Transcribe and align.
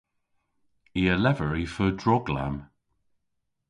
I 0.99 1.01
a 1.13 1.15
lever 1.23 1.51
y 1.63 1.65
feu 1.73 1.91
droglamm. 2.01 2.55